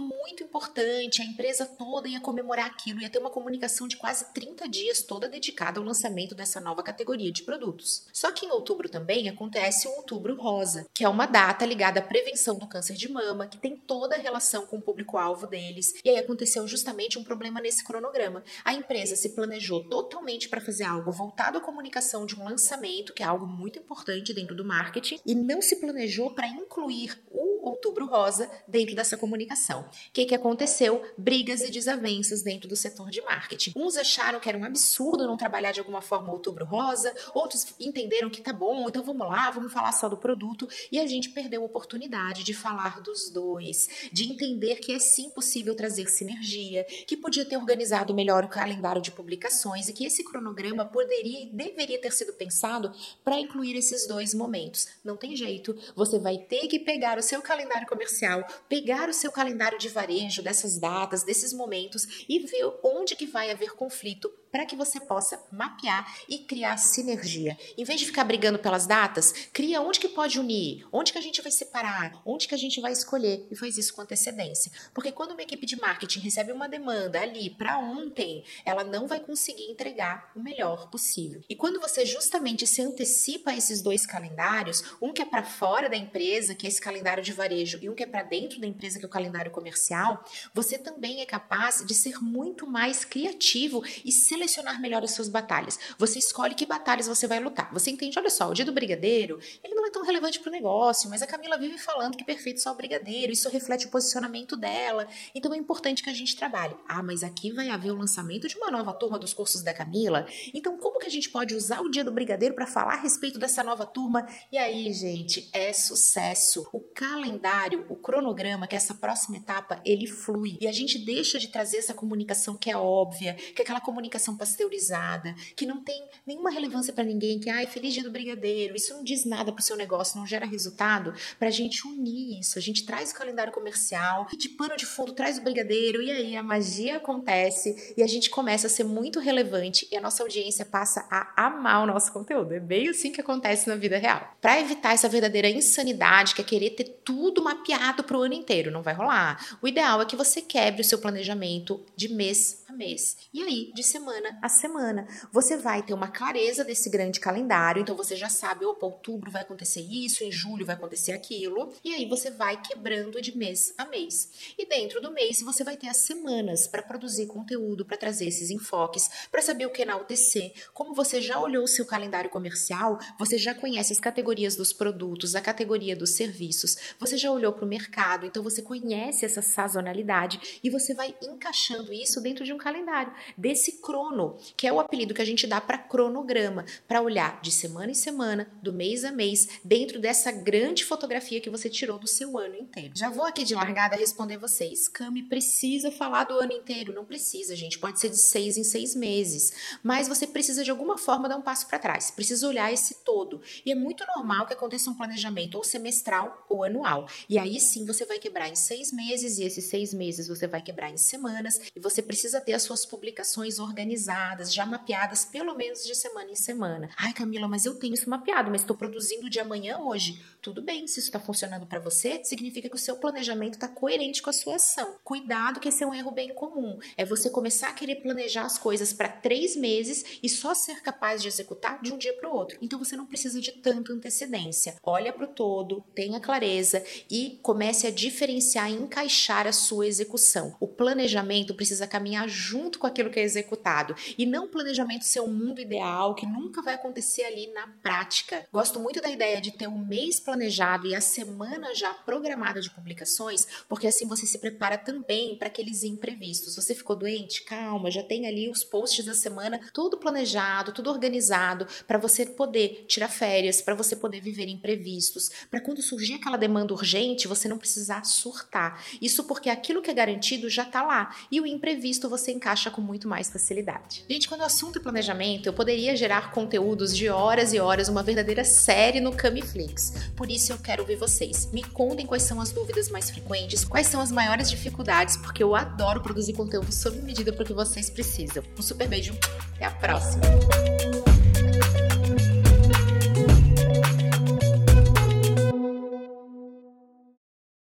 muito 0.00 0.44
importante, 0.44 1.22
a 1.22 1.24
empresa 1.24 1.66
toda 1.66 2.08
ia 2.08 2.20
comemorar 2.20 2.66
aquilo, 2.66 3.00
ia 3.00 3.10
ter 3.10 3.18
uma 3.18 3.30
comunicação 3.30 3.88
de 3.88 3.96
quase 3.96 4.32
30 4.32 4.68
dias 4.68 5.02
toda 5.02 5.28
dedicada 5.28 5.80
ao 5.80 5.86
lançamento 5.86 6.34
dessa 6.34 6.60
nova 6.60 6.82
categoria 6.82 7.32
de 7.32 7.42
produtos. 7.42 8.06
Só 8.12 8.30
que 8.30 8.46
em 8.46 8.50
outubro 8.50 8.88
também 8.88 9.28
acontece 9.28 9.88
o 9.88 9.92
Outubro 9.96 10.36
Rosa, 10.36 10.86
que 10.92 11.04
é 11.04 11.08
uma 11.08 11.26
data 11.26 11.64
ligada 11.64 12.00
à 12.00 12.02
prevenção 12.02 12.58
do 12.58 12.66
câncer 12.66 12.94
de 12.94 13.10
mama, 13.10 13.46
que 13.46 13.56
tem 13.62 13.76
toda 13.76 14.16
a 14.16 14.18
relação 14.18 14.66
com 14.66 14.76
o 14.76 14.82
público-alvo 14.82 15.46
deles. 15.46 15.94
E 16.04 16.10
aí 16.10 16.18
aconteceu 16.18 16.66
justamente 16.66 17.18
um 17.18 17.24
problema 17.24 17.60
nesse 17.60 17.84
cronograma. 17.84 18.42
A 18.64 18.74
empresa 18.74 19.14
se 19.14 19.30
planejou 19.30 19.84
totalmente 19.88 20.48
para 20.48 20.60
fazer 20.60 20.84
algo 20.84 21.12
voltado 21.12 21.58
à 21.58 21.60
comunicação 21.60 22.26
de 22.26 22.38
um 22.38 22.44
lançamento, 22.44 23.14
que 23.14 23.22
é 23.22 23.26
algo 23.26 23.46
muito 23.46 23.78
importante 23.78 24.34
dentro 24.34 24.56
do 24.56 24.64
marketing, 24.64 25.20
e 25.24 25.34
não 25.34 25.62
se 25.62 25.76
planejou 25.76 26.34
para 26.34 26.48
incluir 26.48 27.22
o 27.30 27.51
Outubro 27.62 28.06
Rosa 28.06 28.50
dentro 28.66 28.96
dessa 28.96 29.16
comunicação. 29.16 29.82
O 29.82 30.12
que, 30.12 30.26
que 30.26 30.34
aconteceu? 30.34 31.02
Brigas 31.16 31.60
e 31.60 31.70
desavenças 31.70 32.42
dentro 32.42 32.68
do 32.68 32.74
setor 32.74 33.08
de 33.08 33.22
marketing. 33.22 33.72
Uns 33.76 33.96
acharam 33.96 34.40
que 34.40 34.48
era 34.48 34.58
um 34.58 34.64
absurdo 34.64 35.26
não 35.26 35.36
trabalhar 35.36 35.70
de 35.70 35.78
alguma 35.78 36.02
forma 36.02 36.32
Outubro 36.32 36.64
Rosa, 36.64 37.14
outros 37.32 37.66
entenderam 37.78 38.28
que 38.28 38.40
tá 38.40 38.52
bom, 38.52 38.88
então 38.88 39.04
vamos 39.04 39.28
lá, 39.28 39.50
vamos 39.50 39.72
falar 39.72 39.92
só 39.92 40.08
do 40.08 40.16
produto, 40.16 40.68
e 40.90 40.98
a 40.98 41.06
gente 41.06 41.30
perdeu 41.30 41.62
a 41.62 41.66
oportunidade 41.66 42.42
de 42.42 42.52
falar 42.52 43.00
dos 43.00 43.30
dois, 43.30 44.08
de 44.12 44.24
entender 44.24 44.76
que 44.76 44.92
é 44.92 44.98
sim 44.98 45.30
possível 45.30 45.74
trazer 45.74 46.10
sinergia, 46.10 46.84
que 47.06 47.16
podia 47.16 47.44
ter 47.44 47.56
organizado 47.56 48.12
melhor 48.12 48.44
o 48.44 48.48
calendário 48.48 49.00
de 49.00 49.12
publicações 49.12 49.88
e 49.88 49.92
que 49.92 50.04
esse 50.04 50.24
cronograma 50.24 50.84
poderia 50.84 51.44
e 51.44 51.46
deveria 51.46 52.00
ter 52.00 52.12
sido 52.12 52.32
pensado 52.32 52.92
para 53.24 53.38
incluir 53.38 53.76
esses 53.76 54.06
dois 54.06 54.34
momentos. 54.34 54.88
Não 55.04 55.16
tem 55.16 55.36
jeito, 55.36 55.76
você 55.94 56.18
vai 56.18 56.38
ter 56.38 56.66
que 56.66 56.78
pegar 56.78 57.18
o 57.18 57.22
seu 57.22 57.40
calendário 57.52 57.86
comercial, 57.86 58.46
pegar 58.66 59.10
o 59.10 59.12
seu 59.12 59.30
calendário 59.30 59.78
de 59.78 59.90
varejo 59.90 60.42
dessas 60.42 60.78
datas, 60.78 61.22
desses 61.22 61.52
momentos 61.52 62.24
e 62.26 62.38
ver 62.38 62.64
onde 62.82 63.14
que 63.14 63.26
vai 63.26 63.50
haver 63.50 63.72
conflito 63.72 64.32
para 64.52 64.66
que 64.66 64.76
você 64.76 65.00
possa 65.00 65.42
mapear 65.50 66.14
e 66.28 66.40
criar 66.40 66.76
sinergia. 66.76 67.56
Em 67.76 67.84
vez 67.84 67.98
de 67.98 68.06
ficar 68.06 68.22
brigando 68.22 68.58
pelas 68.58 68.86
datas, 68.86 69.32
cria 69.50 69.80
onde 69.80 69.98
que 69.98 70.10
pode 70.10 70.38
unir, 70.38 70.86
onde 70.92 71.10
que 71.10 71.18
a 71.18 71.22
gente 71.22 71.40
vai 71.40 71.50
separar, 71.50 72.20
onde 72.26 72.46
que 72.46 72.54
a 72.54 72.58
gente 72.58 72.78
vai 72.78 72.92
escolher 72.92 73.46
e 73.50 73.56
faz 73.56 73.78
isso 73.78 73.94
com 73.94 74.02
antecedência. 74.02 74.70
Porque 74.92 75.10
quando 75.10 75.32
uma 75.32 75.42
equipe 75.42 75.64
de 75.64 75.80
marketing 75.80 76.20
recebe 76.20 76.52
uma 76.52 76.68
demanda 76.68 77.18
ali 77.18 77.48
para 77.48 77.78
ontem, 77.78 78.44
ela 78.66 78.84
não 78.84 79.06
vai 79.06 79.20
conseguir 79.20 79.70
entregar 79.70 80.30
o 80.36 80.42
melhor 80.42 80.90
possível. 80.90 81.40
E 81.48 81.56
quando 81.56 81.80
você 81.80 82.04
justamente 82.04 82.66
se 82.66 82.82
antecipa 82.82 83.52
a 83.52 83.56
esses 83.56 83.80
dois 83.80 84.04
calendários, 84.04 84.84
um 85.00 85.14
que 85.14 85.22
é 85.22 85.24
para 85.24 85.42
fora 85.42 85.88
da 85.88 85.96
empresa, 85.96 86.54
que 86.54 86.66
é 86.66 86.68
esse 86.68 86.80
calendário 86.80 87.22
de 87.22 87.32
varejo, 87.32 87.78
e 87.80 87.88
um 87.88 87.94
que 87.94 88.02
é 88.02 88.06
para 88.06 88.22
dentro 88.22 88.60
da 88.60 88.66
empresa, 88.66 88.98
que 88.98 89.04
é 89.06 89.08
o 89.08 89.10
calendário 89.10 89.50
comercial, 89.50 90.22
você 90.52 90.76
também 90.76 91.22
é 91.22 91.26
capaz 91.26 91.82
de 91.86 91.94
ser 91.94 92.22
muito 92.22 92.66
mais 92.66 93.02
criativo 93.02 93.82
e 94.04 94.12
selecionado 94.12 94.41
selecionar 94.42 94.80
melhor 94.80 95.04
as 95.04 95.12
suas 95.12 95.28
batalhas. 95.28 95.78
Você 95.98 96.18
escolhe 96.18 96.54
que 96.54 96.66
batalhas 96.66 97.06
você 97.06 97.26
vai 97.26 97.38
lutar. 97.38 97.72
Você 97.72 97.90
entende, 97.90 98.18
olha 98.18 98.30
só, 98.30 98.48
o 98.48 98.54
dia 98.54 98.64
do 98.64 98.72
brigadeiro, 98.72 99.38
ele 99.62 99.74
não 99.74 99.86
é 99.86 99.90
tão 99.90 100.02
relevante 100.02 100.40
para 100.40 100.48
o 100.48 100.52
negócio, 100.52 101.08
mas 101.08 101.22
a 101.22 101.26
Camila 101.26 101.56
vive 101.56 101.78
falando 101.78 102.16
que 102.16 102.24
perfeito 102.24 102.60
só 102.60 102.72
o 102.72 102.74
brigadeiro, 102.74 103.32
isso 103.32 103.48
reflete 103.48 103.86
o 103.86 103.90
posicionamento 103.90 104.56
dela. 104.56 105.06
Então 105.34 105.54
é 105.54 105.56
importante 105.56 106.02
que 106.02 106.10
a 106.10 106.14
gente 106.14 106.36
trabalhe. 106.36 106.74
Ah, 106.88 107.02
mas 107.02 107.22
aqui 107.22 107.52
vai 107.52 107.68
haver 107.68 107.92
o 107.92 107.96
lançamento 107.96 108.48
de 108.48 108.56
uma 108.56 108.70
nova 108.70 108.92
turma 108.92 109.18
dos 109.18 109.32
cursos 109.32 109.62
da 109.62 109.72
Camila. 109.72 110.26
Então 110.52 110.76
como 110.76 110.98
que 110.98 111.06
a 111.06 111.10
gente 111.10 111.30
pode 111.30 111.54
usar 111.54 111.80
o 111.80 111.90
dia 111.90 112.04
do 112.04 112.12
brigadeiro 112.12 112.54
para 112.54 112.66
falar 112.66 112.94
a 112.94 113.00
respeito 113.00 113.38
dessa 113.38 113.62
nova 113.62 113.86
turma? 113.86 114.26
E 114.50 114.58
aí, 114.58 114.92
gente, 114.92 115.48
é 115.52 115.72
sucesso. 115.72 116.68
O 116.72 116.80
calendário, 116.80 117.86
o 117.88 117.96
cronograma, 117.96 118.66
que 118.66 118.74
é 118.74 118.78
essa 118.78 118.94
próxima 118.94 119.36
etapa, 119.36 119.80
ele 119.84 120.06
flui. 120.06 120.58
E 120.60 120.66
a 120.66 120.72
gente 120.72 120.98
deixa 120.98 121.38
de 121.38 121.48
trazer 121.48 121.78
essa 121.78 121.94
comunicação 121.94 122.56
que 122.56 122.70
é 122.70 122.76
óbvia, 122.76 123.34
que 123.34 123.60
é 123.60 123.62
aquela 123.62 123.80
comunicação 123.80 124.31
pasteurizada, 124.36 125.34
que 125.56 125.66
não 125.66 125.82
tem 125.82 126.08
nenhuma 126.26 126.50
relevância 126.50 126.92
para 126.92 127.04
ninguém, 127.04 127.38
que 127.38 127.50
ai, 127.50 127.66
feliz 127.66 127.94
dia 127.94 128.02
do 128.02 128.10
brigadeiro, 128.10 128.76
isso 128.76 128.94
não 128.94 129.02
diz 129.02 129.24
nada 129.24 129.52
para 129.52 129.60
o 129.60 129.64
seu 129.64 129.76
negócio, 129.76 130.18
não 130.18 130.26
gera 130.26 130.46
resultado, 130.46 131.14
para 131.38 131.48
a 131.48 131.50
gente 131.50 131.86
unir 131.86 132.40
isso. 132.40 132.58
A 132.58 132.62
gente 132.62 132.84
traz 132.84 133.10
o 133.10 133.14
calendário 133.14 133.52
comercial, 133.52 134.26
de 134.36 134.48
pano 134.48 134.76
de 134.76 134.86
fundo 134.86 135.12
traz 135.12 135.38
o 135.38 135.42
brigadeiro, 135.42 136.02
e 136.02 136.10
aí 136.10 136.36
a 136.36 136.42
magia 136.42 136.96
acontece 136.96 137.94
e 137.96 138.02
a 138.02 138.06
gente 138.06 138.30
começa 138.30 138.66
a 138.66 138.70
ser 138.70 138.84
muito 138.84 139.20
relevante 139.20 139.86
e 139.90 139.96
a 139.96 140.00
nossa 140.00 140.22
audiência 140.22 140.64
passa 140.64 141.06
a 141.10 141.46
amar 141.46 141.82
o 141.82 141.86
nosso 141.86 142.12
conteúdo. 142.12 142.52
É 142.52 142.60
bem 142.60 142.88
assim 142.88 143.12
que 143.12 143.20
acontece 143.20 143.68
na 143.68 143.76
vida 143.76 143.98
real. 143.98 144.36
Para 144.40 144.60
evitar 144.60 144.92
essa 144.92 145.08
verdadeira 145.08 145.48
insanidade, 145.48 146.34
que 146.34 146.40
é 146.40 146.44
querer 146.44 146.70
ter 146.70 146.84
tudo 147.04 147.42
mapeado 147.42 148.04
para 148.04 148.16
o 148.16 148.22
ano 148.22 148.34
inteiro, 148.34 148.70
não 148.70 148.82
vai 148.82 148.94
rolar. 148.94 149.56
O 149.60 149.68
ideal 149.68 150.00
é 150.00 150.06
que 150.06 150.16
você 150.16 150.40
quebre 150.40 150.82
o 150.82 150.84
seu 150.84 150.98
planejamento 150.98 151.84
de 151.96 152.08
mês 152.08 152.61
mês. 152.72 153.16
E 153.32 153.42
aí, 153.42 153.72
de 153.74 153.82
semana 153.82 154.38
a 154.42 154.48
semana, 154.48 155.06
você 155.30 155.56
vai 155.56 155.82
ter 155.82 155.94
uma 155.94 156.08
clareza 156.08 156.64
desse 156.64 156.90
grande 156.90 157.20
calendário, 157.20 157.82
então 157.82 157.96
você 157.96 158.16
já 158.16 158.28
sabe, 158.28 158.64
opa, 158.64 158.86
outubro 158.86 159.30
vai 159.30 159.42
acontecer 159.42 159.80
isso, 159.80 160.24
em 160.24 160.32
julho 160.32 160.66
vai 160.66 160.74
acontecer 160.74 161.12
aquilo, 161.12 161.72
e 161.84 161.92
aí 161.92 162.08
você 162.08 162.30
vai 162.30 162.60
quebrando 162.60 163.20
de 163.20 163.36
mês 163.36 163.74
a 163.78 163.84
mês. 163.84 164.54
E 164.58 164.66
dentro 164.66 165.00
do 165.00 165.12
mês 165.12 165.42
você 165.42 165.62
vai 165.64 165.76
ter 165.76 165.88
as 165.88 165.98
semanas 165.98 166.66
para 166.66 166.82
produzir 166.82 167.26
conteúdo, 167.26 167.84
para 167.84 167.96
trazer 167.96 168.26
esses 168.26 168.50
enfoques, 168.50 169.08
para 169.30 169.42
saber 169.42 169.66
o 169.66 169.70
que 169.70 169.82
enaltecer. 169.82 170.52
Como 170.72 170.94
você 170.94 171.20
já 171.20 171.38
olhou 171.40 171.64
o 171.64 171.68
seu 171.68 171.86
calendário 171.86 172.30
comercial, 172.30 172.98
você 173.18 173.38
já 173.38 173.54
conhece 173.54 173.92
as 173.92 174.00
categorias 174.00 174.56
dos 174.56 174.72
produtos, 174.72 175.34
a 175.34 175.40
categoria 175.40 175.96
dos 175.96 176.10
serviços, 176.10 176.76
você 176.98 177.16
já 177.16 177.30
olhou 177.30 177.52
para 177.52 177.64
o 177.64 177.68
mercado, 177.68 178.26
então 178.26 178.42
você 178.42 178.62
conhece 178.62 179.24
essa 179.24 179.42
sazonalidade 179.42 180.60
e 180.62 180.70
você 180.70 180.94
vai 180.94 181.14
encaixando 181.22 181.92
isso 181.92 182.20
dentro 182.20 182.44
de 182.44 182.52
um 182.52 182.58
calendário, 182.62 183.12
desse 183.36 183.80
crono, 183.80 184.36
que 184.56 184.66
é 184.66 184.72
o 184.72 184.80
apelido 184.80 185.14
que 185.14 185.22
a 185.22 185.24
gente 185.24 185.46
dá 185.46 185.60
para 185.60 185.78
cronograma, 185.78 186.64
para 186.86 187.02
olhar 187.02 187.40
de 187.40 187.50
semana 187.50 187.90
em 187.90 187.94
semana, 187.94 188.50
do 188.62 188.72
mês 188.72 189.04
a 189.04 189.10
mês, 189.10 189.60
dentro 189.64 189.98
dessa 190.00 190.30
grande 190.30 190.84
fotografia 190.84 191.40
que 191.40 191.50
você 191.50 191.68
tirou 191.68 191.98
do 191.98 192.06
seu 192.06 192.38
ano 192.38 192.56
inteiro. 192.56 192.92
Já 192.96 193.10
vou 193.10 193.24
aqui 193.24 193.44
de 193.44 193.54
largada 193.54 193.96
responder 193.96 194.36
vocês. 194.36 194.88
Cami, 194.88 195.22
precisa 195.22 195.90
falar 195.90 196.24
do 196.24 196.34
ano 196.34 196.52
inteiro? 196.52 196.94
Não 196.94 197.04
precisa, 197.04 197.56
gente. 197.56 197.78
Pode 197.78 198.00
ser 198.00 198.10
de 198.10 198.18
seis 198.18 198.56
em 198.56 198.64
seis 198.64 198.94
meses. 198.94 199.52
Mas 199.82 200.08
você 200.08 200.26
precisa 200.26 200.62
de 200.62 200.70
alguma 200.70 200.96
forma 200.96 201.28
dar 201.28 201.36
um 201.36 201.42
passo 201.42 201.66
para 201.66 201.78
trás. 201.78 202.10
Precisa 202.10 202.46
olhar 202.46 202.72
esse 202.72 203.02
todo. 203.04 203.40
E 203.64 203.72
é 203.72 203.74
muito 203.74 204.04
normal 204.16 204.46
que 204.46 204.52
aconteça 204.52 204.90
um 204.90 204.94
planejamento 204.94 205.56
ou 205.56 205.64
semestral 205.64 206.46
ou 206.48 206.64
anual. 206.64 207.06
E 207.28 207.38
aí 207.38 207.58
sim 207.60 207.84
você 207.84 208.04
vai 208.04 208.18
quebrar 208.18 208.48
em 208.48 208.54
seis 208.54 208.92
meses, 208.92 209.38
e 209.38 209.44
esses 209.44 209.64
seis 209.64 209.92
meses 209.92 210.28
você 210.28 210.46
vai 210.46 210.62
quebrar 210.62 210.90
em 210.90 210.96
semanas, 210.96 211.60
e 211.74 211.80
você 211.80 212.02
precisa 212.02 212.40
ter 212.40 212.51
as 212.54 212.62
suas 212.62 212.84
publicações 212.84 213.58
organizadas, 213.58 214.52
já 214.52 214.66
mapeadas 214.66 215.24
pelo 215.24 215.54
menos 215.54 215.84
de 215.84 215.94
semana 215.94 216.30
em 216.30 216.36
semana. 216.36 216.90
Ai, 216.96 217.12
Camila, 217.12 217.48
mas 217.48 217.64
eu 217.64 217.78
tenho 217.78 217.94
isso 217.94 218.08
mapeado, 218.08 218.50
mas 218.50 218.62
estou 218.62 218.76
produzindo 218.76 219.30
de 219.30 219.40
amanhã 219.40 219.78
hoje. 219.78 220.22
Tudo 220.40 220.60
bem, 220.60 220.86
se 220.86 220.98
isso 220.98 221.08
está 221.08 221.20
funcionando 221.20 221.66
para 221.66 221.78
você, 221.78 222.20
significa 222.24 222.68
que 222.68 222.74
o 222.74 222.78
seu 222.78 222.96
planejamento 222.96 223.54
está 223.54 223.68
coerente 223.68 224.20
com 224.20 224.30
a 224.30 224.32
sua 224.32 224.56
ação. 224.56 224.96
Cuidado, 225.04 225.60
que 225.60 225.68
esse 225.68 225.84
é 225.84 225.86
um 225.86 225.94
erro 225.94 226.10
bem 226.10 226.34
comum. 226.34 226.78
É 226.96 227.04
você 227.04 227.30
começar 227.30 227.68
a 227.68 227.72
querer 227.72 227.96
planejar 227.96 228.42
as 228.42 228.58
coisas 228.58 228.92
para 228.92 229.08
três 229.08 229.54
meses 229.54 230.18
e 230.22 230.28
só 230.28 230.52
ser 230.52 230.82
capaz 230.82 231.22
de 231.22 231.28
executar 231.28 231.80
de 231.80 231.92
um 231.92 231.98
dia 231.98 232.12
para 232.14 232.28
o 232.28 232.34
outro. 232.34 232.58
Então 232.60 232.78
você 232.78 232.96
não 232.96 233.06
precisa 233.06 233.40
de 233.40 233.52
tanta 233.52 233.92
antecedência. 233.92 234.76
Olha 234.82 235.12
para 235.12 235.24
o 235.24 235.28
todo, 235.28 235.84
tenha 235.94 236.18
clareza 236.18 236.84
e 237.08 237.38
comece 237.42 237.86
a 237.86 237.90
diferenciar 237.90 238.70
e 238.70 238.74
encaixar 238.74 239.46
a 239.46 239.52
sua 239.52 239.86
execução. 239.86 240.56
O 240.58 240.66
planejamento 240.66 241.54
precisa 241.54 241.86
caminhar 241.86 242.28
junto 242.28 242.41
com 242.78 242.86
aquilo 242.86 243.10
que 243.10 243.20
é 243.20 243.22
executado. 243.22 243.94
e 244.18 244.26
não 244.26 244.44
o 244.44 244.48
planejamento 244.48 245.04
ser 245.04 245.20
um 245.20 245.32
mundo 245.32 245.60
ideal 245.60 246.14
que 246.14 246.26
nunca 246.26 246.62
vai 246.62 246.74
acontecer 246.74 247.22
ali 247.24 247.46
na 247.52 247.66
prática. 247.82 248.46
Gosto 248.52 248.78
muito 248.80 249.00
da 249.00 249.08
ideia 249.08 249.40
de 249.40 249.52
ter 249.52 249.68
um 249.68 249.84
mês 249.84 250.20
planejado 250.20 250.86
e 250.86 250.94
a 250.94 251.00
semana 251.00 251.74
já 251.74 251.92
programada 251.94 252.60
de 252.60 252.70
publicações, 252.70 253.46
porque 253.68 253.86
assim 253.86 254.06
você 254.06 254.26
se 254.26 254.38
prepara 254.38 254.76
também 254.76 255.36
para 255.36 255.48
aqueles 255.48 255.82
imprevistos. 255.82 256.56
Você 256.56 256.74
ficou 256.74 256.96
doente? 256.96 257.44
Calma, 257.44 257.90
já 257.90 258.02
tem 258.02 258.26
ali 258.26 258.50
os 258.50 258.64
posts 258.64 259.04
da 259.04 259.14
semana 259.14 259.60
tudo 259.72 259.98
planejado, 259.98 260.72
tudo 260.72 260.90
organizado 260.90 261.66
para 261.86 261.98
você 261.98 262.26
poder 262.26 262.84
tirar 262.86 263.08
férias, 263.08 263.62
para 263.62 263.74
você 263.74 263.96
poder 263.96 264.20
viver 264.20 264.48
imprevistos, 264.48 265.30
para 265.50 265.60
quando 265.60 265.82
surgir 265.82 266.14
aquela 266.14 266.36
demanda 266.36 266.72
urgente, 266.72 267.28
você 267.28 267.48
não 267.48 267.58
precisar 267.58 268.04
surtar. 268.04 268.82
Isso 269.00 269.24
porque 269.24 269.48
aquilo 269.48 269.82
que 269.82 269.90
é 269.90 269.94
garantido 269.94 270.48
já 270.48 270.62
está 270.62 270.82
lá 270.82 271.14
e 271.30 271.40
o 271.40 271.46
imprevisto 271.46 272.08
encaixa 272.32 272.70
com 272.70 272.80
muito 272.80 273.08
mais 273.08 273.30
facilidade. 273.30 274.04
Gente, 274.08 274.28
quando 274.28 274.40
o 274.40 274.44
assunto 274.44 274.78
é 274.78 274.82
planejamento, 274.82 275.46
eu 275.46 275.52
poderia 275.52 275.96
gerar 275.96 276.32
conteúdos 276.32 276.96
de 276.96 277.08
horas 277.08 277.52
e 277.52 277.60
horas, 277.60 277.88
uma 277.88 278.02
verdadeira 278.02 278.44
série 278.44 279.00
no 279.00 279.12
Camiflix. 279.12 280.10
Por 280.16 280.30
isso 280.30 280.52
eu 280.52 280.58
quero 280.58 280.84
ver 280.84 280.96
vocês. 280.96 281.50
Me 281.52 281.62
contem 281.62 282.06
quais 282.06 282.22
são 282.22 282.40
as 282.40 282.52
dúvidas 282.52 282.88
mais 282.88 283.10
frequentes, 283.10 283.64
quais 283.64 283.86
são 283.86 284.00
as 284.00 284.10
maiores 284.10 284.50
dificuldades, 284.50 285.16
porque 285.16 285.42
eu 285.42 285.54
adoro 285.54 286.00
produzir 286.00 286.32
conteúdo 286.32 286.72
sob 286.72 287.00
medida 287.02 287.32
para 287.32 287.42
o 287.42 287.46
que 287.46 287.52
vocês 287.52 287.90
precisam. 287.90 288.42
Um 288.58 288.62
super 288.62 288.88
beijo, 288.88 289.14
até 289.54 289.66
a 289.66 289.70
próxima! 289.70 290.22